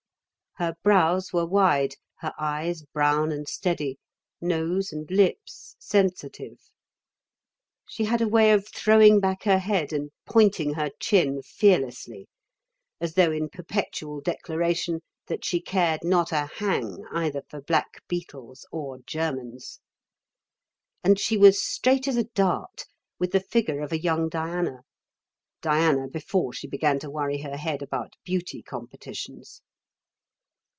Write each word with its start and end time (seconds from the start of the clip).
Her 0.55 0.75
brows 0.83 1.31
were 1.31 1.45
wide, 1.45 1.95
her 2.17 2.33
eyes 2.37 2.83
brown 2.83 3.31
and 3.31 3.47
steady, 3.47 3.97
nose 4.41 4.91
and 4.91 5.09
lips 5.09 5.77
sensitive. 5.79 6.59
She 7.87 8.03
had 8.03 8.21
a 8.21 8.27
way 8.27 8.51
of 8.51 8.67
throwing 8.67 9.21
back 9.21 9.43
her 9.43 9.59
head 9.59 9.93
and 9.93 10.11
pointing 10.25 10.73
her 10.73 10.91
chin 10.99 11.41
fearlessly, 11.41 12.27
as 12.99 13.13
though 13.13 13.31
in 13.31 13.47
perpetual 13.47 14.19
declaration 14.19 14.99
that 15.27 15.45
she 15.45 15.61
cared 15.61 16.03
not 16.03 16.33
a 16.33 16.49
hang 16.57 17.05
either 17.13 17.43
for 17.49 17.61
black 17.61 18.03
beetles 18.09 18.67
or 18.73 18.99
Germans. 19.07 19.79
And 21.01 21.17
she 21.17 21.37
was 21.37 21.63
straight 21.63 22.09
as 22.09 22.17
a 22.17 22.25
dart, 22.25 22.83
with 23.17 23.31
the 23.31 23.39
figure 23.39 23.79
of 23.81 23.93
a 23.93 24.01
young 24.01 24.27
Diana 24.27 24.81
Diana 25.61 26.09
before 26.09 26.51
she 26.51 26.67
began 26.67 26.99
to 26.99 27.09
worry 27.09 27.37
her 27.41 27.55
head 27.55 27.81
about 27.81 28.15
beauty 28.25 28.61
competitions. 28.61 29.61